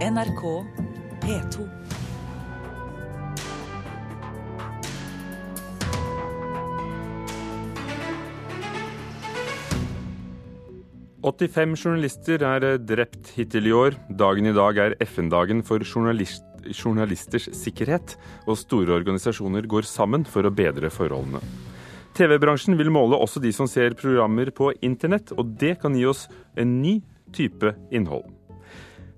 [0.00, 0.42] NRK
[1.20, 1.64] P2.
[11.20, 13.98] «85 journalister er eh, drept hittil i år.
[14.08, 18.16] Dagen i dag er FN-dagen for journalist, journalisters sikkerhet,
[18.48, 21.44] og store organisasjoner går sammen for å bedre forholdene.
[22.16, 26.24] TV-bransjen vil måle også de som ser programmer på internett, og det kan gi oss
[26.56, 27.02] en ny
[27.36, 28.39] type innhold.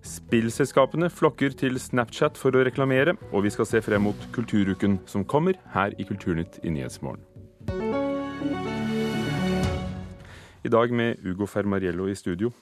[0.03, 5.25] Spillselskapene flokker til Snapchat for å reklamere, og vi skal se frem mot kulturuken som
[5.25, 8.02] kommer her i Kulturnytt i Nyhetsmorgen.
[10.63, 12.53] I dag med Ugo Fermariello i studio.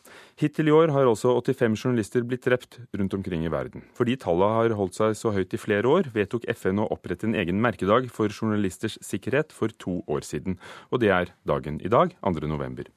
[0.41, 3.83] Hittil i år har også 85 journalister blitt drept rundt omkring i verden.
[3.93, 7.37] Fordi tallet har holdt seg så høyt i flere år, vedtok FN å opprette en
[7.37, 10.57] egen merkedag for journalisters sikkerhet for to år siden.
[10.89, 12.49] Og det er dagen i dag, 2.
[12.49, 12.89] november.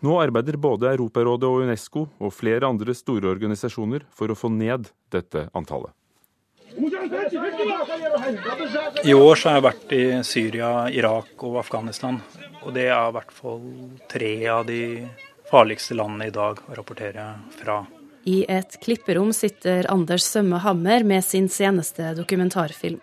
[0.00, 4.88] Nå arbeider både Europarådet og Unesco og flere andre store organisasjoner for å få ned
[5.12, 5.92] dette antallet.
[9.04, 12.20] I år så har jeg vært i Syria, Irak og Afghanistan.
[12.62, 13.64] Og det er i hvert fall
[14.10, 14.82] tre av de
[15.50, 17.24] farligste landene i dag å rapportere
[17.58, 17.82] fra.
[18.28, 23.00] I et klipperom sitter Anders Sømme Hammer med sin seneste dokumentarfilm.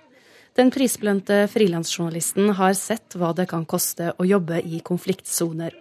[0.55, 5.73] Den prisbelønte frilansjournalisten har sett hva det kan koste å jobbe i konfliktsoner.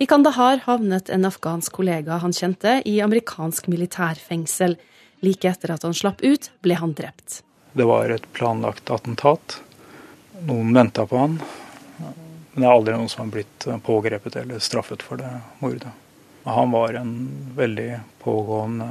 [0.00, 4.76] I Kandahar havnet en afghansk kollega han kjente, i amerikansk militærfengsel.
[5.20, 7.42] Like etter at han slapp ut, ble han drept.
[7.72, 9.60] Det var et planlagt attentat.
[10.48, 11.38] Noen venta på han.
[12.00, 15.92] Men det er aldri noen som har blitt pågrepet eller straffet for det mordet.
[16.48, 17.12] Han var en
[17.56, 18.88] veldig pågående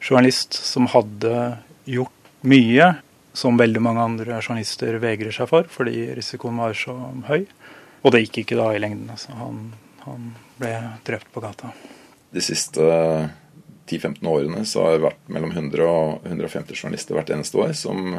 [0.00, 1.56] journalist som hadde
[1.88, 2.92] gjort mye
[3.32, 6.94] som veldig mange andre journalister vegrer seg for, fordi risikoen var så
[7.28, 7.46] høy.
[8.02, 9.08] Og det gikk ikke da i lengden.
[9.14, 9.32] Altså.
[9.38, 9.60] Han,
[10.04, 10.72] han ble
[11.06, 11.72] drept på gata.
[12.32, 12.82] De siste
[13.92, 18.18] 10-15 årene så har det vært mellom 100 og 150 journalister hvert eneste år som,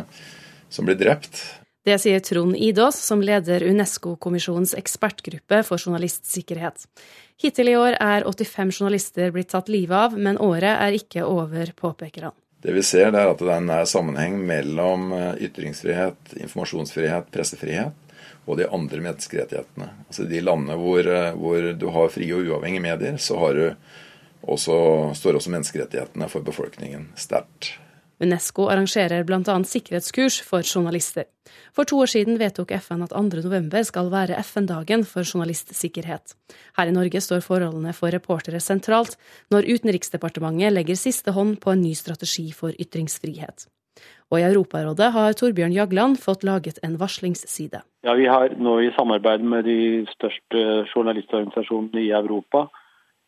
[0.69, 1.41] som blir drept.
[1.83, 6.85] Det sier Trond Idås, som leder Unesco-kommisjonens ekspertgruppe for journalistsikkerhet.
[7.43, 11.73] Hittil i år er 85 journalister blitt tatt livet av, men året er ikke over,
[11.75, 12.37] påpeker han.
[12.63, 17.27] Det vi ser, det er at det er en nær sammenheng mellom eh, ytringsfrihet, informasjonsfrihet,
[17.33, 17.99] pressefrihet
[18.47, 19.89] og de andre menneskerettighetene.
[20.07, 23.65] Altså De landene hvor, eh, hvor du har frie og uavhengige medier, så har du
[24.43, 24.75] også,
[25.15, 27.77] står også menneskerettighetene for befolkningen sterkt.
[28.23, 29.55] Unesco arrangerer bl.a.
[29.67, 31.25] sikkerhetskurs for journalister.
[31.75, 36.35] For to år siden vedtok FN at 2.11 skal være FN-dagen for journalistsikkerhet.
[36.77, 39.17] Her i Norge står forholdene for reportere sentralt,
[39.51, 43.67] når Utenriksdepartementet legger siste hånd på en ny strategi for ytringsfrihet.
[44.31, 47.83] Og i Europarådet har Torbjørn Jagland fått laget en varslingsside.
[48.03, 52.67] Ja, Vi har nå i samarbeid med de største journalistorganisasjonene i Europa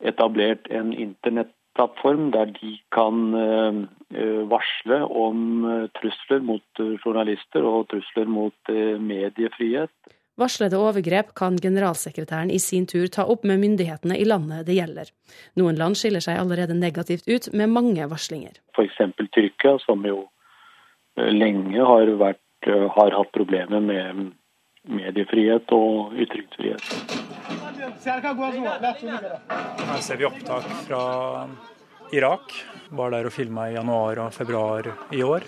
[0.03, 7.87] etablert en internettplattform der de kan eh, varsle om eh, trusler mot eh, journalister og
[7.93, 9.91] trusler mot mediefrihet.
[10.35, 15.11] Varslede overgrep kan generalsekretæren i sin tur ta opp med myndighetene i landet det gjelder.
[15.55, 18.59] Noen land skiller seg allerede negativt ut med mange varslinger.
[18.75, 18.99] F.eks.
[19.31, 20.25] Tyrkia, som jo
[21.15, 24.33] lenge har, vært, har hatt problemer med
[24.91, 27.24] mediefrihet og ytringsfrihet.
[28.05, 31.47] Her ser vi opptak fra
[32.13, 32.53] Irak.
[32.89, 35.41] Var der og filma i januar og februar i år.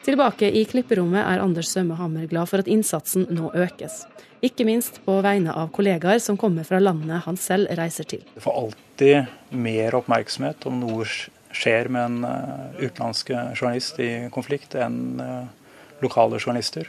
[0.00, 4.06] Tilbake i klipperommet er Anders Sømme Hammer glad for at innsatsen nå økes.
[4.40, 8.24] Ikke minst på vegne av kollegaer som kommer fra landet han selv reiser til.
[8.32, 9.16] Det får alltid
[9.52, 15.44] mer oppmerksomhet om noe skjer med en eh, utenlandsk journalist i konflikt enn eh,
[16.00, 16.88] lokale journalister.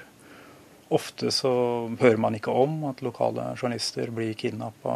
[0.92, 1.52] Ofte så
[2.02, 4.96] hører man ikke om at lokale journalister blir kidnappa,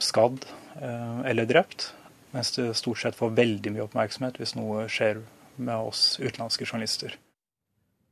[0.00, 0.46] skadd
[0.80, 1.90] eh, eller drept.
[2.34, 5.20] Mens det stort sett får veldig mye oppmerksomhet hvis noe skjer
[5.60, 7.14] med oss utenlandske journalister.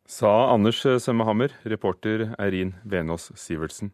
[0.07, 3.91] Sa Anders Sømmehammer, reporter Eirin Venås Sivertsen.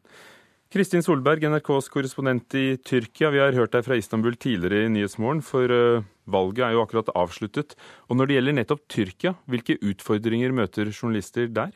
[0.69, 3.31] Kristin Solberg, NRKs korrespondent i Tyrkia.
[3.33, 7.09] Vi har hørt deg fra Istanbul tidligere i Nyhetsmorgen, for eh, valget er jo akkurat
[7.17, 7.73] avsluttet.
[8.11, 11.73] Og når det gjelder nettopp Tyrkia, hvilke utfordringer møter journalister der?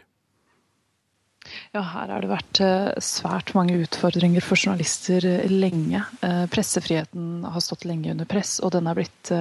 [1.73, 6.05] Ja, her har det vært eh, svært mange utfordringer for journalister eh, lenge.
[6.21, 9.33] Eh, pressefriheten har stått lenge under press, og den er blitt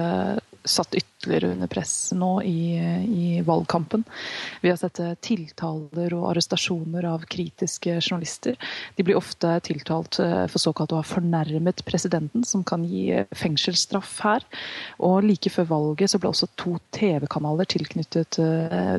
[0.62, 2.76] satt ytterligere under press nå i,
[3.06, 4.04] i, valgkampen.
[4.60, 8.56] Vi har sett eh, tiltaler og arrestasjoner av kritiske journalister.
[8.96, 13.30] De blir ofte tiltalt eh, for såkalt å ha fornærmet presidenten, som kan gi eh,
[13.38, 14.46] fengselsstraff her.
[14.98, 18.38] Og like før valget så ble også to TV-kanaler tilknyttet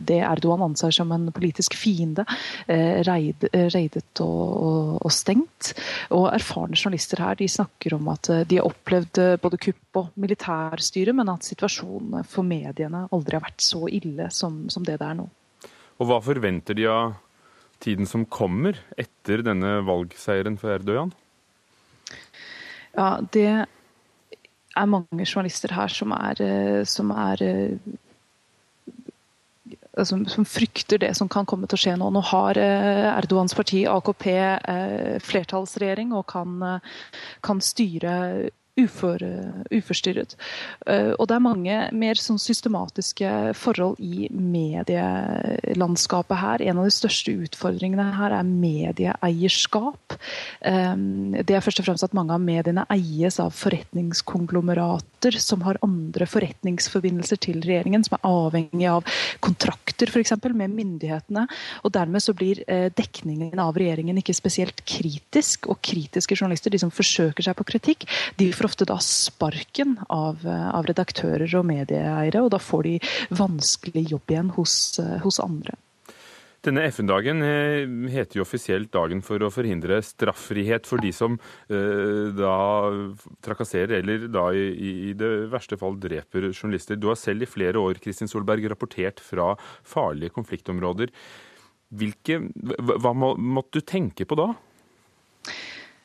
[0.08, 2.26] det Erdogan anser som en politisk fiende,
[2.68, 5.74] reid, reidet og, og, stengt.
[6.16, 11.14] Og erfarne journalister her de snakker om at de har opplevd både kupp og militærstyre,
[11.16, 15.20] men at situasjonen for mediene aldri har vært så ille som, som det det er
[15.20, 15.28] nå.
[16.02, 17.16] Og hva forventer de av
[17.84, 21.12] tiden som kommer etter denne valgseieren for Erdogan?
[22.94, 27.44] Ja, det er mange journalister her som er, eh, som er
[30.02, 32.10] som, som, frykter det som kan komme til å skje nå.
[32.14, 36.80] Nå har eh, Erdogans parti, AKP, eh, flertallsregjering og kan,
[37.46, 38.16] kan styre
[38.80, 39.20] ufor,
[39.70, 40.36] uforstyrret.
[40.88, 46.62] Eh, og det er mange mer sånn systematiske forhold i medielandskapet her.
[46.66, 50.18] En av de største utfordringene her er medieeierskap.
[50.66, 50.96] Eh,
[51.44, 56.26] det er først og fremst at mange av mediene eies av forretningskonglomerater som har andre
[56.30, 59.02] forretningsforbindelser til regjeringen, som er avhengig av
[59.44, 60.34] kontrakter f.eks.
[60.50, 61.44] med myndighetene.
[61.84, 65.70] og Dermed så blir eh, dekningen av regjeringen ikke spesielt kritisk.
[65.70, 68.08] Og kritiske journalister, de som forsøker seg på kritikk,
[68.40, 73.00] de får ofte da sparken av, eh, av redaktører og medieeiere, og da får de
[73.36, 75.76] vanskelig jobb igjen hos, eh, hos andre.
[76.64, 77.84] Denne FN-dagen eh,
[78.14, 81.36] heter jo offisielt dagen for å forhindre straffrihet for de som
[81.68, 82.88] eh, da
[83.44, 86.96] trakasserer eller da i, i, det verste fall dreper journalister.
[86.96, 91.12] Du har selv i flere år Kristin Solberg, rapportert fra farlige konfliktområder.
[91.92, 92.40] Hvilke,
[92.80, 94.54] hva må, måtte du tenke på da?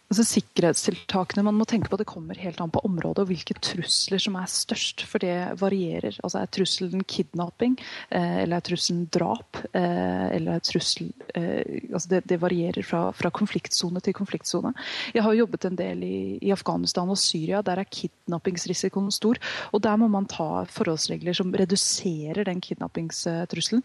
[0.09, 4.21] Altså Sikkerhetstiltakene man må tenke på, det kommer helt an på området og hvilke trusler
[4.23, 5.03] som er størst.
[5.05, 6.17] For det varierer.
[6.25, 7.75] Altså Er trusselen kidnapping,
[8.09, 9.61] eh, eller er trusselen drap?
[9.77, 14.73] Eh, eller er trussel eh, altså det, det, varierer fra, fra konfliktsone til konfliktsone.
[15.13, 17.61] Jeg har jobbet en del i, i, Afghanistan og Syria.
[17.61, 19.37] Der er kidnappingsrisikoen stor.
[19.77, 23.85] Og der må man ta forholdsregler som reduserer den kidnappingstrusselen.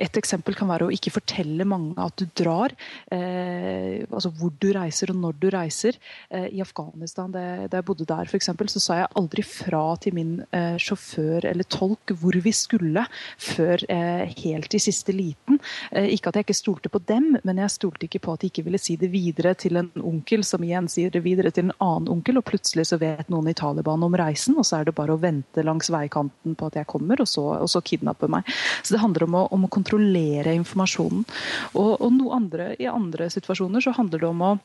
[0.00, 2.72] Et eksempel kan være å ikke fortelle mange at du drar.
[3.12, 5.98] Altså hvor du reiser og når når du reiser.
[6.30, 10.32] Eh, I Afghanistan, da jeg bodde der f.eks., så sa jeg aldri fra til min
[10.54, 13.06] eh, sjåfør eller tolk hvor vi skulle,
[13.42, 15.60] før eh, helt i siste liten.
[15.92, 18.64] Ikke at jeg ikke stolte på dem, men jeg stolte ikke på at de ikke
[18.66, 22.10] ville si det videre til en onkel, som igjen sier det videre til en annen
[22.16, 25.14] onkel, og plutselig så vet noen i Taliban om reisen, og så er det bare
[25.14, 28.46] å vente langs veikanten på at jeg kommer, og så, og så kidnappe meg.
[28.82, 31.26] Så det handler om å, om å kontrollere informasjonen.
[31.74, 34.56] Og, og andre, i andre situasjoner så handler det om å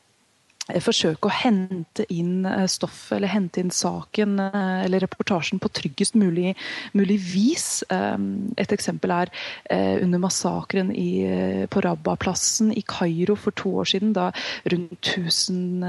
[0.62, 6.14] forsøke å hente inn eh, stoffet eller hente inn saken eh, eller reportasjen på tryggest
[6.18, 6.54] mulig,
[6.94, 7.82] mulig vis.
[7.90, 9.32] Et eksempel er
[9.72, 14.30] eh, under massakren i, på Rabba-plassen i Kairo for to år siden, da
[14.70, 15.82] rundt 1000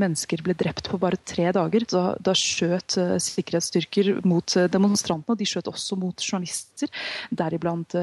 [0.00, 1.86] mennesker ble drept på bare tre dager.
[1.88, 6.92] Da, da skjøt sikkerhetsstyrker mot demonstrantene, og de skjøt også mot journalister,
[7.32, 7.96] deriblant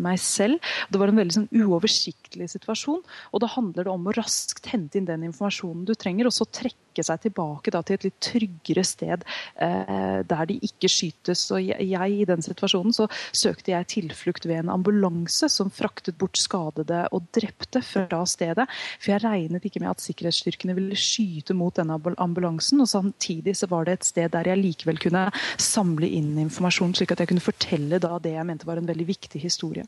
[0.00, 0.60] meg selv.
[0.92, 3.02] Det var en veldig sånn, uoversiktlig situasjon,
[3.32, 6.34] og da handler det om å raskt hente inn den informasjonen informasjonen du trenger, og
[6.34, 9.22] så trekke seg tilbake da, til et litt tryggere sted
[9.56, 11.50] eh, der de ikke skytes.
[11.54, 16.18] Og jeg, jeg, I den situasjonen så søkte jeg tilflukt ved en ambulanse som fraktet
[16.18, 18.66] bort skadede og drepte fra stedet.
[18.98, 22.82] For jeg regnet ikke med at sikkerhetsstyrkene ville skyte mot denne ambulansen.
[22.82, 25.28] Og samtidig så var det et sted der jeg likevel kunne
[25.60, 29.08] samle inn informasjon, slik at jeg kunne fortelle da det jeg mente var en veldig
[29.08, 29.86] viktig historie.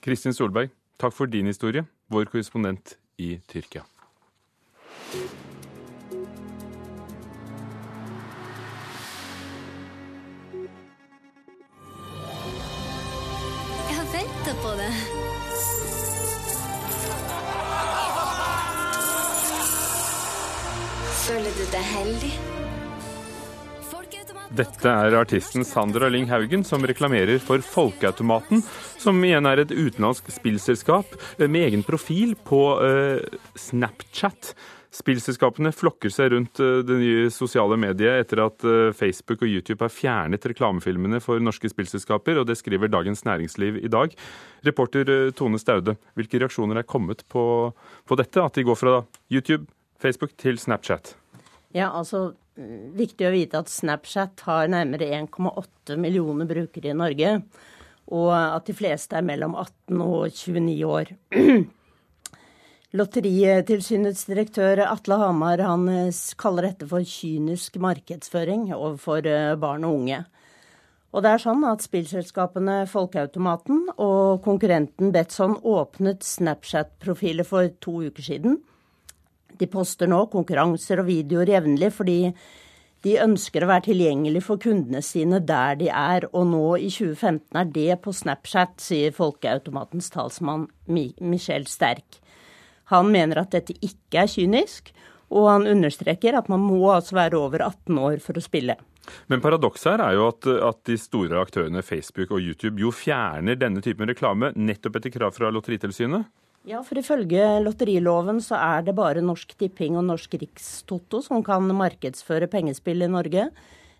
[0.00, 0.70] Kristin Solberg,
[1.00, 3.84] takk for din historie, vår korrespondent i Tyrkia.
[5.10, 5.18] Jeg
[13.96, 14.92] har venta på det.
[21.26, 22.32] Føler du deg heldig?
[24.50, 28.64] Dette er artisten Sandra Lyng Haugen som reklamerer for Folkeautomaten,
[28.98, 31.06] som igjen er et utenlandsk spillselskap
[31.40, 33.22] med egen profil på uh,
[33.58, 34.54] Snapchat.
[34.90, 39.84] Spillselskapene flokker seg rundt eh, det nye sosiale mediet etter at eh, Facebook og YouTube
[39.84, 44.16] har fjernet reklamefilmene for norske spillselskaper, og det skriver Dagens Næringsliv i dag.
[44.66, 47.44] Reporter eh, Tone Staude, hvilke reaksjoner er kommet på,
[48.02, 48.42] på dette?
[48.42, 48.96] At de går fra
[49.30, 49.70] YouTube,
[50.02, 51.14] Facebook til Snapchat?
[51.70, 57.30] Ja, altså Viktig å vite at Snapchat har nærmere 1,8 millioner brukere i Norge.
[58.10, 61.14] Og at de fleste er mellom 18 og 29 år.
[62.90, 70.00] Lotteritilsynets direktør Atle Hamar han eh, kaller dette for kynisk markedsføring overfor eh, barn og
[70.00, 70.24] unge.
[71.14, 78.26] Og det er sånn at spillselskapene Folkeautomaten og konkurrenten Betson åpnet Snapchat-profiler for to uker
[78.26, 78.58] siden.
[79.58, 82.18] De poster nå konkurranser og videoer jevnlig fordi
[83.06, 87.60] de ønsker å være tilgjengelig for kundene sine der de er, og nå i 2015
[87.62, 92.18] er det på Snapchat, sier Folkeautomatens talsmann Michel Sterk.
[92.90, 94.92] Han mener at dette ikke er kynisk,
[95.30, 98.76] og han understreker at man må altså være over 18 år for å spille.
[99.30, 103.58] Men paradokset her er jo at, at, de store aktørene Facebook og YouTube jo fjerner
[103.58, 106.28] denne typen reklame nettopp etter krav fra Lotteritilsynet.
[106.68, 111.64] Ja, for ifølge lotteriloven så er det bare Norsk Tipping og Norsk Rikstoto som kan
[111.72, 113.46] markedsføre pengespill i Norge.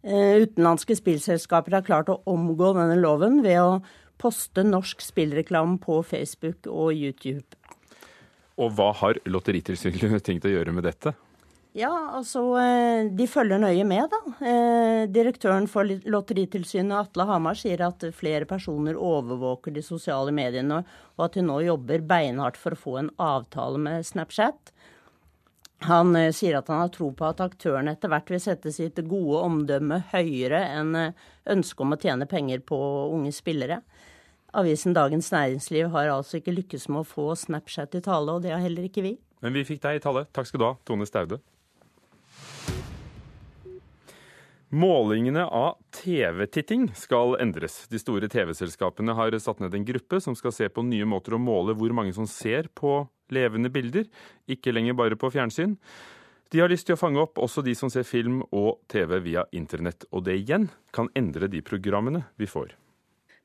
[0.03, 3.81] Eh, utenlandske spillselskaper har klart å omgå denne loven ved å
[4.21, 7.49] poste norsk spillreklame på Facebook og YouTube.
[8.61, 11.15] Og hva har Lotteritilsynet tenkt å gjøre med dette?
[11.77, 14.19] Ja, altså eh, de følger nøye med, da.
[14.43, 20.81] Eh, direktøren for Lotteritilsynet, Atle Hamar, sier at flere personer overvåker de sosiale mediene,
[21.15, 24.75] og at de nå jobber beinhardt for å få en avtale med Snapchat.
[25.87, 28.99] Han eh, sier at han har tro på at aktørene etter hvert vil sette sitt
[29.07, 30.97] gode omdømme høyere enn
[31.55, 32.81] ønsket om å tjene penger på
[33.15, 33.79] unge spillere.
[34.53, 38.51] Avisen Dagens Næringsliv har altså ikke lykkes med å få Snapchat i tale, og det
[38.55, 39.15] har heller ikke vi.
[39.45, 40.27] Men vi fikk deg i tale.
[40.35, 41.39] Takk skal du ha, Tone Staude.
[44.71, 47.89] Målingene av TV-titting skal endres.
[47.91, 51.43] De store TV-selskapene har satt ned en gruppe som skal se på nye måter å
[51.43, 53.01] måle hvor mange som ser på
[53.35, 54.07] levende bilder,
[54.51, 55.77] ikke lenger bare på fjernsyn.
[56.51, 59.47] De har lyst til å fange opp også de som ser film og TV via
[59.55, 62.75] internett, og det igjen kan endre de programmene vi får.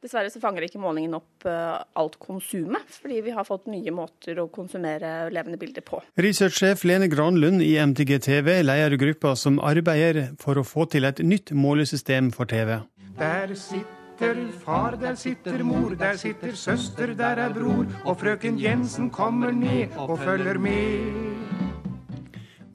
[0.06, 4.38] Dessverre så fanger ikke målingen opp eh, alt konsumet, fordi vi har fått nye måter
[4.38, 6.04] å konsumere levende bilder på.
[6.22, 11.24] Researchsjef Lene Granlund i MTG TV leder gruppa som arbeider for å få til et
[11.26, 12.78] nytt målesystem for TV.
[13.18, 19.10] Der sitter far, der sitter mor, der sitter søster, der er bror, og frøken Jensen
[19.10, 21.35] kommer ned og følger med.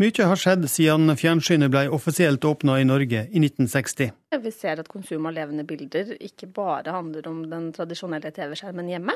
[0.01, 4.15] Mye har skjedd siden fjernsynet ble offisielt åpna i Norge i 1960.
[4.41, 9.13] Vi ser at konsum av levende bilder ikke bare handler om den tradisjonelle TV-skjermen hjemme,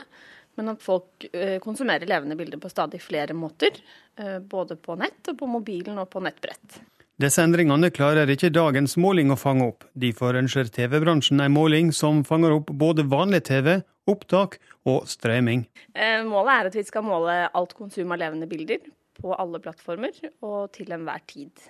[0.61, 3.79] men at folk eh, konsumerer levende bilder på stadig flere måter.
[4.21, 6.76] Eh, både på nett, og på mobilen og på nettbrett.
[7.17, 9.87] Disse endringene klarer ikke dagens måling å fange opp.
[9.97, 13.79] Derfor ønsker TV-bransjen en måling som fanger opp både vanlig TV,
[14.11, 15.64] opptak og strømming.
[15.97, 18.85] Eh, målet er at vi skal måle alt konsum av levende bilder
[19.25, 21.64] på alle plattformer og til enhver tid.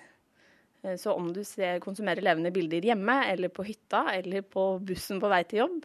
[0.83, 5.23] Eh, så om du ser, konsumerer levende bilder hjemme eller på hytta eller på bussen
[5.23, 5.79] på vei til jobb,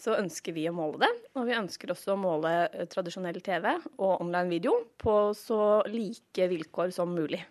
[0.00, 1.10] så ønsker vi å måle det.
[1.36, 6.50] Og vi ønsker også å måle eh, tradisjonell TV og online video på så like
[6.52, 7.42] vilkår som mulig.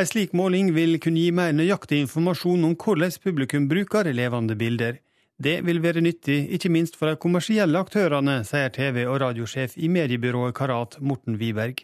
[0.00, 4.96] En slik måling vil kunne gi mer nøyaktig informasjon om hvordan publikum bruker levende bilder.
[5.40, 9.88] Det vil være nyttig, ikke minst for de kommersielle aktørene, sier TV- og radiosjef i
[9.92, 11.80] mediebyrået Karat, Morten Wiberg.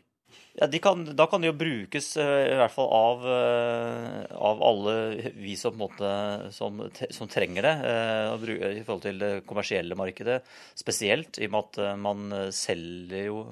[0.58, 4.94] Ja, kan, Da kan de jo brukes eh, i hvert fall av, eh, av alle
[5.36, 6.08] vi som, måte,
[6.56, 6.80] som,
[7.12, 7.72] som trenger det.
[7.90, 10.38] Eh, I forhold til det kommersielle markedet
[10.72, 12.24] spesielt, i og med at man
[12.56, 13.42] selger jo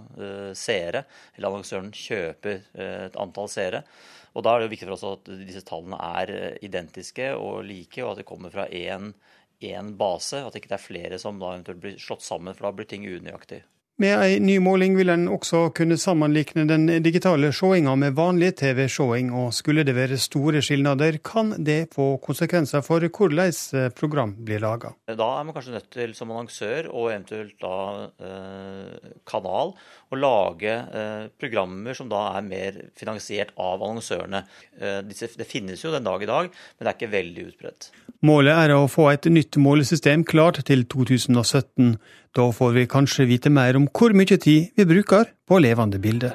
[0.56, 1.04] seere.
[1.36, 3.84] Eller annonsøren kjøper et antall seere.
[4.32, 8.00] Og Da er det jo viktig for oss at disse tallene er identiske og like,
[8.00, 9.12] og at de kommer fra én,
[9.60, 10.40] én base.
[10.40, 13.04] At det ikke er flere som da eventuelt blir slått sammen, for da blir ting
[13.04, 13.60] unøyaktig.
[14.02, 19.28] Med ei ny måling vil en også kunne sammenlikne den digitale seoinga med vanlig TV-seoing,
[19.30, 24.58] og skulle det være store skilnader, kan det få konsekvenser for hvordan eh, program blir
[24.64, 24.90] laga.
[25.06, 27.76] Da er man kanskje nødt til som annonsør og eventuelt da
[28.18, 29.76] eh, kanal
[30.14, 34.40] å lage eh, programmer som da er mer finansiert av annonsørene.
[34.80, 37.82] Eh, det finnes jo den dag i dag, men det er ikke veldig utbredt.
[38.24, 41.98] Målet er å få et nytt målesystem klart til 2017.
[42.34, 46.32] Da får vi kanskje vite mer om hvor mye tid vi bruker på levende bilder.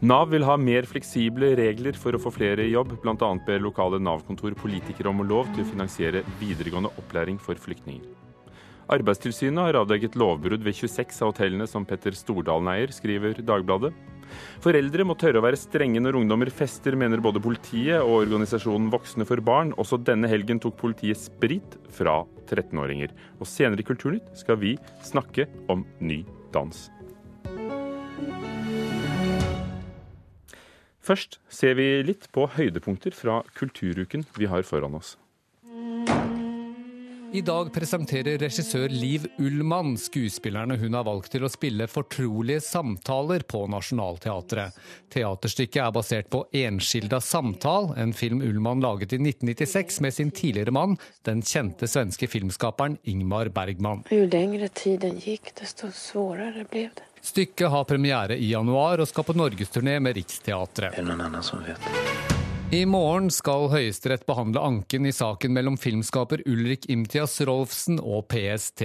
[0.00, 2.94] Nav vil ha mer fleksible regler for å få flere i jobb.
[3.02, 3.30] Bl.a.
[3.46, 8.06] ber lokale Nav-kontor politikere om å lov til å finansiere videregående opplæring for flyktninger.
[8.90, 13.92] Arbeidstilsynet har avdekket lovbrudd ved 26 av hotellene som Petter Stordalen eier, skriver Dagbladet.
[14.64, 19.26] Foreldre må tørre å være strenge når ungdommer fester, mener både politiet og organisasjonen Voksne
[19.28, 19.74] for barn.
[19.80, 23.14] Også denne helgen tok politiet sprit fra 13-åringer.
[23.40, 26.22] Og senere i Kulturnytt skal vi snakke om ny
[26.54, 26.88] dans.
[31.00, 35.16] Først ser vi litt på høydepunkter fra kulturuken vi har foran oss.
[37.32, 43.44] I dag presenterer regissør Liv Ullmann skuespillerne hun har valgt til å spille fortrolige samtaler
[43.46, 44.74] på Nationaltheatret.
[45.14, 50.74] Teaterstykket er basert på Enskilda samtal, en film Ullmann laget i 1996 med sin tidligere
[50.74, 54.02] mann, den kjente svenske filmskaperen Ingmar Bergman.
[54.10, 57.06] Jo lengre tiden gikk, desto vanskeligere ble det.
[57.30, 60.96] Stykket har premiere i januar og skal på norgesturné med Riksteatret.
[60.96, 62.29] Er det noen annen som vet?
[62.72, 68.84] I morgen skal Høyesterett behandle anken i saken mellom filmskaper Ulrik Imtias Rolfsen og PST.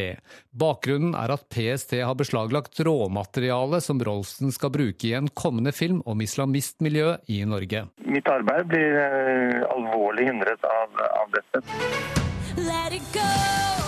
[0.58, 6.02] Bakgrunnen er at PST har beslaglagt råmateriale som Rolfsen skal bruke i en kommende film
[6.10, 7.86] om islamistmiljøet i Norge.
[8.10, 11.62] Mitt arbeid blir eh, alvorlig hindret av, av dette.
[12.58, 13.85] Let it go,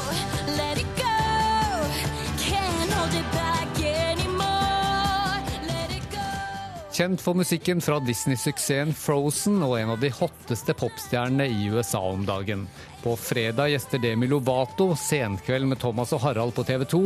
[6.98, 12.24] Kjent for musikken fra Disney-suksessen Frozen og en av de hotteste popstjernene i USA om
[12.26, 12.64] dagen.
[13.04, 17.04] På fredag gjester Demi Lovato Senkveld med Thomas og Harald på TV 2.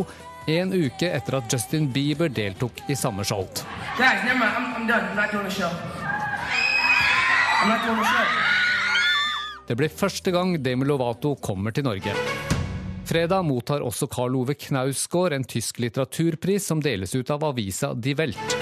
[0.55, 3.43] En uke etter at Justin Bieber deltok i samme show.
[4.00, 4.24] Guys.
[4.31, 4.88] I'm, I'm.
[9.67, 12.15] Det blir første gang Demi Lovato kommer til Norge.
[13.12, 18.15] Fredag mottar også Karl Ove Knausgård en tysk litteraturpris som deles ut av avisa Die
[18.15, 18.61] Welt.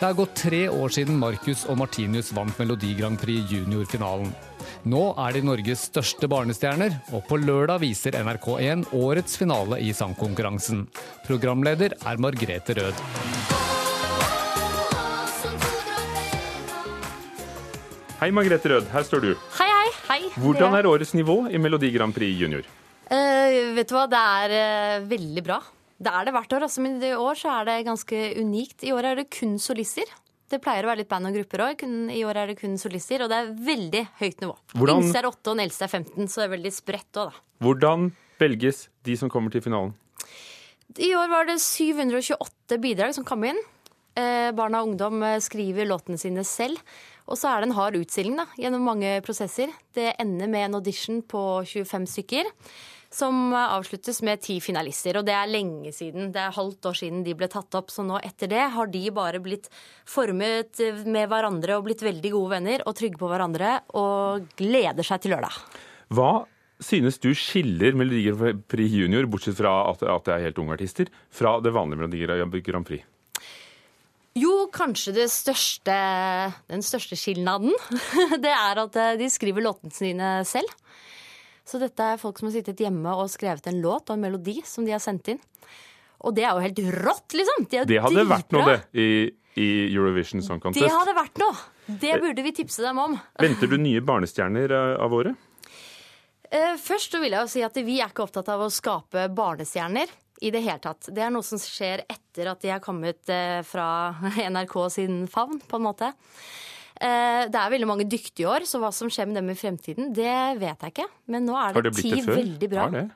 [0.00, 4.30] Det er gått tre år siden Marcus og Martinus vant Melodi Grand Prix junior-finalen.
[4.88, 10.86] Nå er de Norges største barnestjerner, og på lørdag viser NRK1 årets finale i sangkonkurransen.
[11.26, 13.02] Programleder er Margrethe Rød.
[18.22, 18.88] Hei, Margrethe Rød.
[18.94, 19.34] Her står du.
[19.58, 19.90] Hei, hei.
[20.08, 20.20] hei.
[20.40, 22.64] Hvordan er årets nivå i Melodi Grand Prix junior?
[23.12, 25.60] Uh, vet du hva, det er uh, veldig bra.
[26.00, 28.84] Det er det hvert år, altså, men i år så er det ganske unikt.
[28.88, 30.08] I år er det kun solister.
[30.50, 31.82] Det pleier å være litt band og grupper òg.
[32.10, 34.56] I år er det kun solister, og det er veldig høyt nivå.
[34.74, 37.30] Hvordan- Yngste er 8, og den eldste er 15, så det er veldig spredt òg,
[37.30, 37.32] da.
[37.60, 39.92] Hvordan velges de som kommer til finalen?
[40.98, 43.60] I år var det 728 bidrag som kom inn.
[44.16, 46.80] Eh, barna og ungdom eh, skriver låtene sine selv.
[47.28, 49.72] Og så er det en hard utstilling da, gjennom mange prosesser.
[49.94, 52.48] Det ender med en audition på 25 stykker.
[53.10, 55.18] Som avsluttes med ti finalister.
[55.18, 56.30] Og det er lenge siden.
[56.30, 57.90] Det er halvt år siden de ble tatt opp.
[57.90, 59.66] Så nå etter det har de bare blitt
[60.06, 60.78] formet
[61.10, 65.34] med hverandre og blitt veldig gode venner og trygge på hverandre og gleder seg til
[65.34, 65.58] lørdag.
[66.14, 66.32] Hva
[66.80, 71.10] synes du skiller Melodi Grand Prix junior, bortsett fra at det er helt unge artister,
[71.28, 73.09] fra det vanlige Melodi Grand Prix?
[74.74, 75.94] Kanskje det største,
[76.70, 77.74] den største skilnaden.
[78.44, 80.70] Det er at eh, de skriver låtene sine selv.
[81.66, 84.56] Så dette er folk som har sittet hjemme og skrevet en låt og en melodi
[84.66, 85.42] som de har sendt inn.
[86.26, 87.66] Og det er jo helt rått, liksom.
[87.70, 89.06] De Det hadde vært noe, det, i,
[89.60, 90.82] i Eurovision Song Contest.
[90.82, 91.54] Det hadde vært noe.
[92.00, 93.14] Det burde vi tipse dem om.
[93.40, 95.46] Venter du nye barnestjerner eh, av året?
[96.50, 100.10] Eh, Først vil jeg jo si at vi er ikke opptatt av å skape barnestjerner
[100.40, 101.10] i det hele tatt.
[101.12, 103.86] Det er noe som skjer etter at de er kommet eh, fra
[104.52, 106.12] NRK sin favn, på en måte.
[107.00, 110.12] Eh, Det er veldig mange dyktige år, så hva som skjer med dem i fremtiden,
[110.16, 111.08] det vet jeg ikke.
[111.32, 112.88] Men nå er det, det ti veldig bra.
[112.88, 113.06] Har det?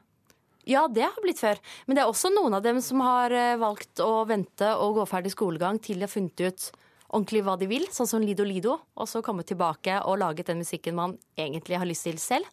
[0.65, 1.59] Ja, det har blitt før.
[1.85, 5.05] Men det er også noen av dem som har eh, valgt å vente og gå
[5.11, 6.71] ferdig skolegang til de har funnet ut
[7.15, 10.63] ordentlig hva de vil, sånn som Lido Lido, og så kommet tilbake og laget den
[10.65, 12.49] musikken man egentlig har lyst til selv.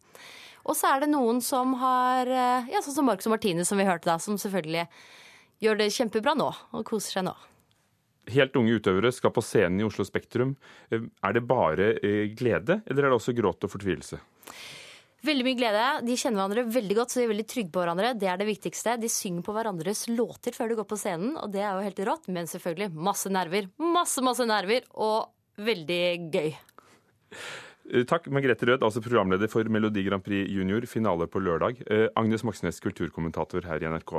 [0.65, 3.79] Og så er det noen som har eh, Ja, sånn som Marcus og Martine, som
[3.81, 4.85] vi hørte da, som selvfølgelig
[5.61, 7.33] gjør det kjempebra nå og koser seg nå.
[8.31, 10.53] Helt unge utøvere skal på scenen i Oslo Spektrum.
[10.93, 14.21] Eh, Er det bare eh, glede, eller er det også gråt og fortvilelse?
[15.21, 15.81] Veldig mye glede.
[16.05, 18.13] De kjenner hverandre veldig godt, så de er veldig trygge på hverandre.
[18.17, 18.95] Det er det viktigste.
[18.97, 22.01] De synger på hverandres låter før de går på scenen, og det er jo helt
[22.09, 22.25] rått.
[22.33, 23.67] Men selvfølgelig masse nerver.
[23.77, 25.29] Masse, masse nerver, og
[25.61, 26.01] veldig
[26.33, 26.49] gøy.
[27.91, 31.81] Eh, Takk, Margrethe Rød, altså programleder for Melodi Grand Prix Junior, finale på lørdag.
[31.91, 34.13] Eh, Agnes Moxnes, kulturkommentator her i NRK.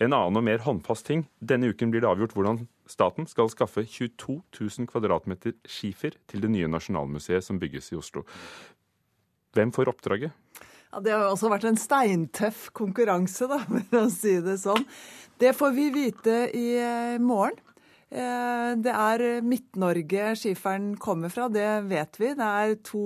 [0.00, 1.26] En annen og mer håndfast ting.
[1.44, 6.52] Denne uken blir det avgjort hvordan staten skal skaffe 22 000 kvadratmeter skifer til det
[6.54, 8.24] nye Nasjonalmuseet som bygges i Oslo.
[9.52, 10.32] Hvem får oppdraget?
[10.88, 13.60] Ja, det har jo også vært en steintøff konkurranse, da,
[13.90, 14.88] for å si det sånn.
[15.38, 17.60] Det får vi vite i eh, morgen.
[18.10, 22.32] Eh, Det er Midt-Norge skiferen kommer fra, det vet vi.
[22.34, 23.02] Det er to,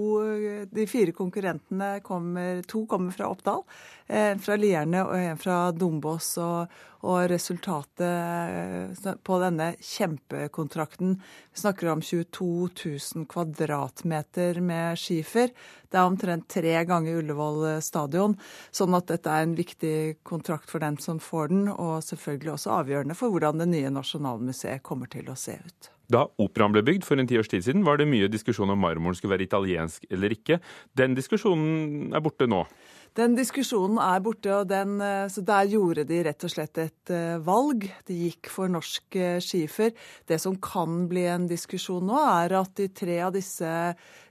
[0.71, 3.65] De fire konkurrentene kommer To kommer fra Oppdal,
[4.07, 6.35] en fra Lierne og en fra Dombås.
[6.43, 15.51] Og, og resultatet eh, på denne kjempekontrakten Vi snakker om 22 000 kvadratmeter med skifer.
[15.91, 18.37] Det er omtrent tre ganger Ullevål stadion.
[18.71, 22.77] Sånn at dette er en viktig kontrakt for dem som får den, og selvfølgelig også
[22.79, 25.93] avgjørende for hvordan det nye Nasjonalmuseet kommer til å se ut.
[26.13, 29.17] Da operaen ble bygd for en tiårs tid siden, var det mye diskusjon om marmoren
[29.17, 30.59] skulle være italiensk eller ikke.
[30.99, 32.65] Den diskusjonen er borte nå.
[33.13, 37.11] Den diskusjonen er borte, og den, eh, så der gjorde de rett og slett et
[37.13, 37.85] eh, valg.
[38.09, 39.93] De gikk for norsk eh, skifer.
[40.25, 43.69] Det som kan bli en diskusjon nå, er at i tre av disse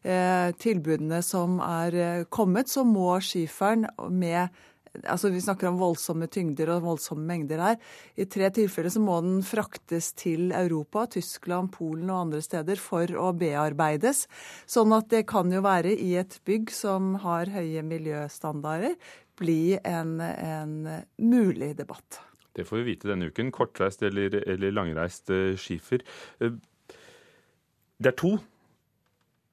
[0.02, 4.50] tilbudene som er kommet, så må skiferen med
[5.06, 7.78] Altså Vi snakker om voldsomme tyngder og voldsomme mengder her.
[8.20, 13.08] I tre tilfeller så må den fraktes til Europa, Tyskland, Polen og andre steder for
[13.16, 14.26] å bearbeides.
[14.70, 18.98] Sånn at det kan jo være i et bygg som har høye miljøstandarder,
[19.40, 20.76] bli en, en
[21.18, 22.20] mulig debatt.
[22.52, 23.54] Det får vi vite denne uken.
[23.56, 26.04] Kortreist eller, eller langreist eh, skifer.
[26.44, 26.60] Eh,
[28.02, 28.32] Det er to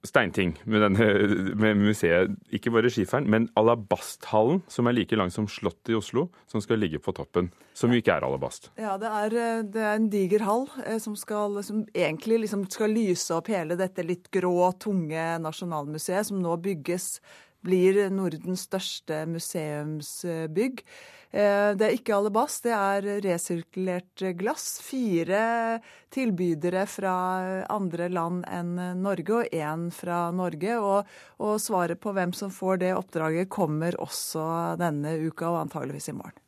[0.07, 2.35] steinting med, denne, med museet.
[2.55, 6.81] Ikke bare skiferen, men alabasthallen, som er like lang som Slottet i Oslo, som skal
[6.83, 7.51] ligge på toppen.
[7.77, 8.71] Som jo ikke er alabast.
[8.79, 12.65] Ja, det er, eh, det er en diger hall eh, som, skal, som egentlig liksom
[12.71, 17.19] skal lyse opp hele dette litt grå, tunge Nasjonalmuseet, som nå bygges.
[17.67, 20.85] Blir Nordens største museumsbygg.
[21.31, 24.81] Eh, Det er ikke alabast, det er resirkulert glass.
[24.81, 30.79] Fire tilbydere fra andre land enn Norge, og én fra Norge.
[30.79, 31.05] Og,
[31.39, 36.17] og svaret på hvem som får det oppdraget, kommer også denne uka, og antageligvis i
[36.17, 36.39] morgen.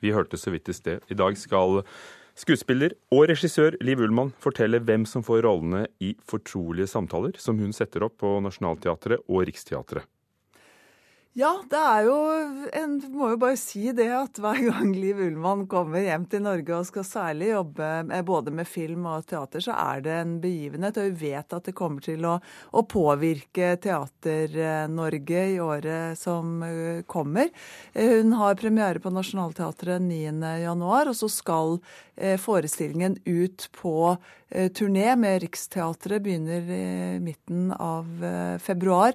[0.00, 1.02] Vi hørte så vidt i sted.
[1.10, 1.82] I dag skal
[2.38, 7.74] skuespiller og regissør Liv Ullmann fortelle hvem som får rollene i fortrolige samtaler som hun
[7.76, 10.06] setter opp på Nationaltheatret og Riksteatret.
[11.38, 12.14] Ja, det er jo
[12.74, 16.74] en Må jo bare si det at hver gang Liv Ullmann kommer hjem til Norge
[16.74, 17.90] og skal særlig jobbe
[18.26, 20.98] både med film og teater, så er det en begivenhet.
[20.98, 22.34] Og vi vet at det kommer til å,
[22.74, 27.54] å påvirke Teater-Norge i året som eh, kommer.
[27.94, 31.78] Eh, Hun har premiere på Nationaltheatret 9.1, og så skal
[32.16, 34.16] eh, forestillingen ut på
[34.76, 36.22] turné med Riksteatret.
[36.24, 39.14] Begynner i midten av eh, februar.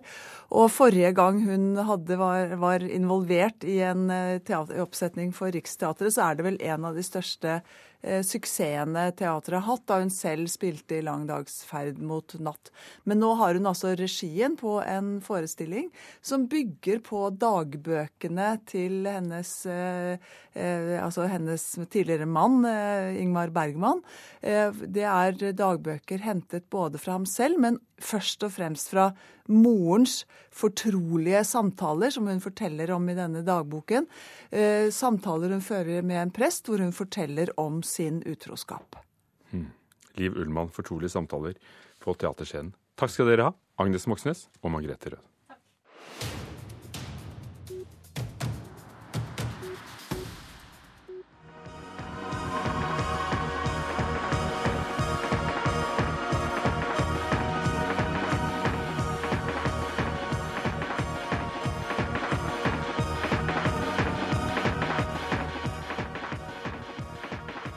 [0.55, 4.07] Og forrige gang hun hadde, var, var involvert i en
[4.45, 7.83] teater, oppsetning for Riksteatret, så er det vel en av de største eh,
[8.25, 12.71] suksessene teatret har hatt, da hun selv spilte i Lang dags ferd mot natt.
[13.03, 15.89] Men nå har hun altså regien på en forestilling
[16.25, 20.17] som bygger på dagbøkene til hennes, eh,
[20.53, 24.03] eh, altså hennes tidligere mann, eh, Ingmar Bergman.
[24.41, 29.09] Eh, det er dagbøker hentet både fra ham selv, men først og fremst fra
[29.51, 34.07] morens fortrolige samtaler, som hun forteller om i denne dagboken.
[34.51, 38.99] Eh, samtaler hun fører med en prest, hvor hun forteller om sin utroskap.
[39.51, 39.69] Hmm.
[40.19, 41.55] Liv Ullmann, fortrolige samtaler
[42.03, 42.73] på teaterscenen.
[42.95, 45.34] Takk skal dere ha, Agnes Moxnes og Margrethe Rød.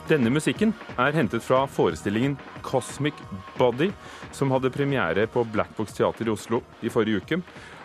[0.09, 2.33] Denne musikken er hentet fra forestillingen
[2.65, 3.13] Cosmic
[3.59, 3.91] Body,
[4.33, 7.37] som hadde premiere på Black Box Teater i Oslo i forrige uke.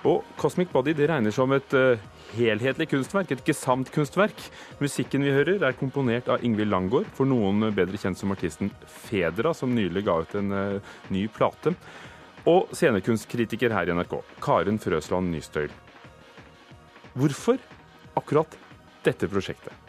[0.08, 2.00] Og Cosmic Body det regner som et uh,
[2.32, 4.40] helhetlig kunstverk, et gesamtkunstverk.
[4.80, 9.52] Musikken vi hører er komponert av Ingvild Langgaard, for noen bedre kjent som artisten Fedra,
[9.52, 11.76] som nylig ga ut en uh, ny plate.
[12.48, 15.72] Og scenekunstkritiker her i NRK, Karen Frøsland Nystøyl.
[17.12, 17.60] Hvorfor
[18.16, 18.56] akkurat
[19.04, 19.83] dette prosjektet?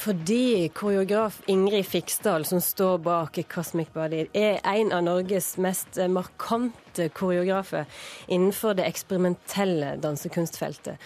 [0.00, 7.10] Fordi koreograf Ingrid Fiksdal, som står bak Cosmic Body, er en av Norges mest markante
[7.12, 7.84] koreografer
[8.32, 10.96] innenfor det eksperimentelle dansekunstfeltet.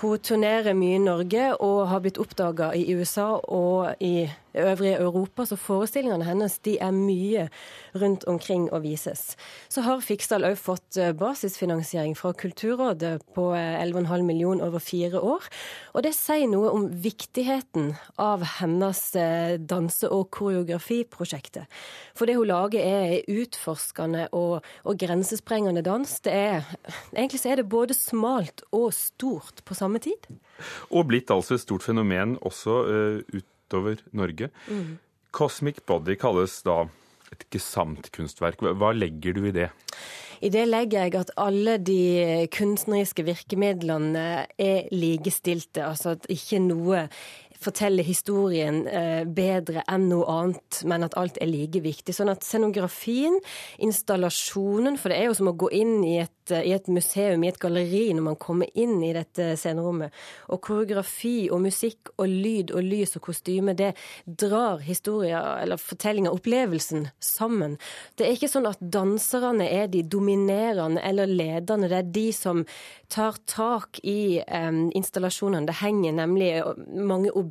[0.00, 5.44] Hun turnerer mye i Norge og har blitt oppdaga i USA og i øvrige Europa,
[5.44, 7.48] så forestillingene hennes de er mye
[7.94, 9.36] rundt omkring og vises.
[9.68, 15.20] Så har Fiksdal òg fått eh, basisfinansiering fra Kulturrådet på eh, 11,5 millioner over fire
[15.20, 15.46] år.
[15.94, 21.70] Og det sier noe om viktigheten av hennes eh, danse- og koreografiprosjektet.
[22.14, 26.18] For det hun lager er utforskende og, og grensesprengende dans.
[26.24, 26.66] Det er,
[27.14, 30.28] egentlig så er det både smalt og stort på samme tid.
[30.90, 34.50] Og blitt altså et stort fenomen også eh, utover Norge.
[34.68, 34.98] Mm.
[35.32, 36.88] Cosmic Body kalles da
[37.30, 38.58] et gesamtkunstverk.
[38.58, 39.68] Hva- legger du i det?
[40.42, 45.84] I det legger jeg at alle de kunstneriske virkemidlene er likestilte.
[45.84, 47.04] Altså at ikke noe
[47.60, 52.14] fortelle historien eh, bedre enn noe annet, men at alt er like viktig.
[52.16, 53.36] Sånn at scenografien,
[53.84, 57.44] installasjonen, for det er jo som å gå inn i et, eh, i et museum,
[57.44, 60.16] i et galleri, når man kommer inn i dette scenerommet.
[60.54, 63.92] Og koreografi og musikk og lyd og lys og kostyme, det
[64.24, 67.76] drar historien eller fortellinga, opplevelsen, sammen.
[68.16, 72.64] Det er ikke sånn at danserne er de dominerende eller lederne, det er de som
[73.10, 75.66] tar tak i um, installasjonene.
[75.66, 76.50] Det henger nemlig
[76.94, 77.49] mange objekter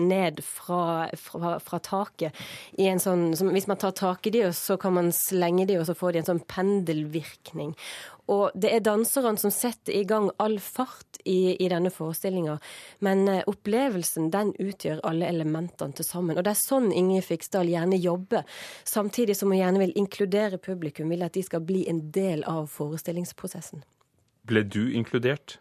[0.00, 2.36] ned fra, fra, fra taket.
[3.02, 6.12] Sånn, hvis man tar tak i de, så kan man slenge de, og så får
[6.12, 7.74] de en sånn pendelvirkning.
[8.30, 12.58] Og det er danserne som setter i gang all fart i, i denne forestillinga.
[13.04, 16.38] Men eh, opplevelsen den utgjør alle elementene til sammen.
[16.38, 18.46] Og det er sånn Inge Fiksdal gjerne jobber.
[18.88, 22.70] Samtidig som hun gjerne vil inkludere publikum, vil at de skal bli en del av
[22.72, 23.82] forestillingsprosessen.
[24.48, 25.58] Ble du inkludert?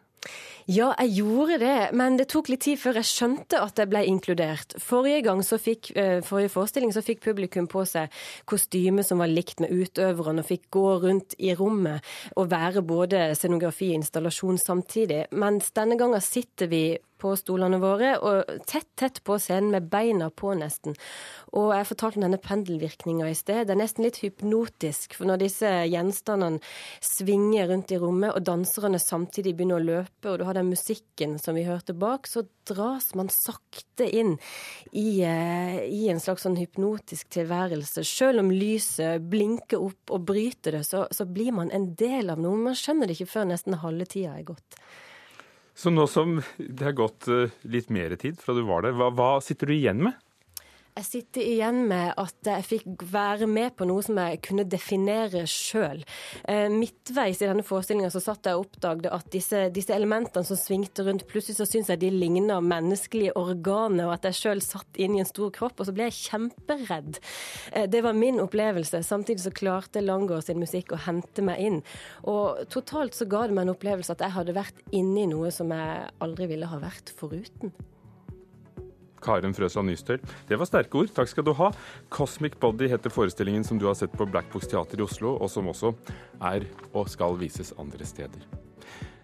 [0.72, 4.06] Ja, jeg gjorde det, men det tok litt tid før jeg skjønte at jeg ble
[4.08, 4.78] inkludert.
[4.80, 8.08] Forrige gang så fikk, eh, forrige forestilling så fikk publikum på seg
[8.48, 12.00] kostyme som var likt med utøveren, og fikk gå rundt i rommet
[12.38, 15.26] og være både scenografi og installasjon samtidig.
[15.32, 20.30] Mens denne gangen sitter vi på stolene våre, og tett, tett på scenen med beina
[20.34, 20.96] på, nesten.
[21.58, 23.68] Og jeg fortalte om denne pendelvirkninga i sted.
[23.68, 26.62] Det er nesten litt hypnotisk, for når disse gjenstandene
[27.04, 31.38] svinger rundt i rommet, og danserne samtidig begynner å løpe, og du har den musikken
[31.42, 34.38] som vi hørte bak, så dras man sakte inn
[34.92, 38.06] i, eh, i en slags sånn hypnotisk tilværelse.
[38.08, 42.42] Selv om lyset blinker opp og bryter det, så, så blir man en del av
[42.42, 42.60] noe.
[42.70, 44.82] Man skjønner det ikke før nesten halve tida er gått.
[45.74, 49.10] Så nå som det har gått eh, litt mer tid fra du var der, hva,
[49.16, 50.20] hva sitter du igjen med?
[50.92, 55.46] Jeg sitter igjen med at jeg fikk være med på noe som jeg kunne definere
[55.48, 56.02] sjøl.
[56.74, 61.24] Midtveis i denne forestillinga satt jeg og oppdaget at disse, disse, elementene som svingte rundt,
[61.30, 65.22] plutselig så syntes jeg de ligna menneskelige organer, og at jeg sjøl satt inn i
[65.24, 65.80] en stor kropp.
[65.80, 67.22] Og så ble jeg kjemperedd.
[67.72, 69.04] Eh, Det var min opplevelse.
[69.08, 71.80] Samtidig så klarte Langård sin musikk å hente meg inn.
[72.28, 75.52] Og totalt så ga det meg en opplevelse at jeg hadde vært inne i noe
[75.56, 77.72] som jeg aldri ville ha vært foruten.
[79.22, 80.22] Karen Frøsland Nystøl.
[80.50, 81.14] Det var sterke ord.
[81.16, 81.72] Takk skal du ha.
[82.10, 85.50] 'Cosmic Body' heter forestillingen som du har sett på Black Box Teater i Oslo, og
[85.50, 85.94] som også
[86.42, 88.46] er og skal vises andre steder.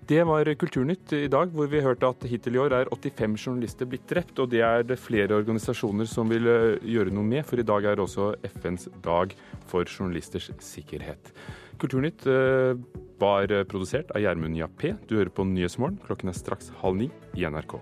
[0.07, 3.89] Det var Kulturnytt i dag, hvor vi hørte at hittil i år er 85 journalister
[3.89, 4.39] blitt drept.
[4.39, 7.83] Og det er det flere organisasjoner som vil eh, gjøre noe med, for i dag
[7.83, 9.35] er også FNs dag
[9.67, 11.33] for journalisters sikkerhet.
[11.81, 12.79] Kulturnytt eh,
[13.19, 14.95] var produsert av Gjermund Jappé.
[15.09, 15.99] Du hører på Nyhetsmorgen.
[16.07, 17.81] Klokken er straks halv ni i NRK.